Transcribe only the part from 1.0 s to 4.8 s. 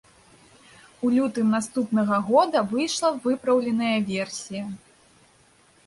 У лютым наступнага года выйшла выпраўленая версія.